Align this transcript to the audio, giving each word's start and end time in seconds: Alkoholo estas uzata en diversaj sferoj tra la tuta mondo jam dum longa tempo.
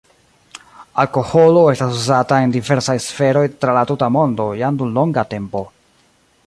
Alkoholo 1.01 1.65
estas 1.73 1.93
uzata 1.99 2.39
en 2.45 2.55
diversaj 2.57 2.97
sferoj 3.09 3.45
tra 3.65 3.75
la 3.81 3.85
tuta 3.93 4.09
mondo 4.19 4.51
jam 4.63 4.81
dum 4.81 4.97
longa 4.99 5.29
tempo. 5.35 5.65